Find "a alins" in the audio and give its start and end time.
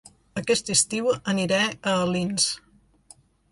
1.69-2.51